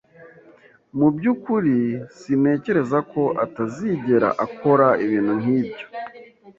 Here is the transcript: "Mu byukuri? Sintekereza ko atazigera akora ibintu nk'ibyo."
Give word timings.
"Mu 0.97 1.07
byukuri? 1.15 1.77
Sintekereza 2.17 2.97
ko 3.11 3.23
atazigera 3.45 4.29
akora 4.45 4.87
ibintu 5.05 5.33
nk'ibyo." 5.41 5.85